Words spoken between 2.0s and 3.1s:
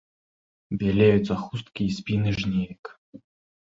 спіны жнеек.